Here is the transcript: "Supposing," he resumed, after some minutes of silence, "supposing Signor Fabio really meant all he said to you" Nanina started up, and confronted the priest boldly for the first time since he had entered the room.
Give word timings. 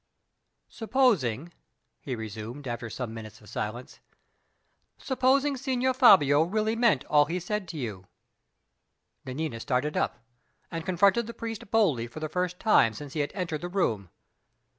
"Supposing," 0.69 1.53
he 1.99 2.15
resumed, 2.15 2.67
after 2.67 2.89
some 2.89 3.13
minutes 3.13 3.39
of 3.39 3.47
silence, 3.49 3.99
"supposing 4.97 5.55
Signor 5.55 5.93
Fabio 5.93 6.41
really 6.41 6.75
meant 6.75 7.05
all 7.05 7.25
he 7.25 7.39
said 7.39 7.67
to 7.67 7.77
you" 7.77 8.07
Nanina 9.27 9.59
started 9.59 9.95
up, 9.95 10.17
and 10.71 10.83
confronted 10.87 11.27
the 11.27 11.35
priest 11.35 11.69
boldly 11.69 12.07
for 12.07 12.19
the 12.19 12.29
first 12.29 12.59
time 12.59 12.95
since 12.95 13.13
he 13.13 13.19
had 13.19 13.31
entered 13.35 13.61
the 13.61 13.69
room. 13.69 14.09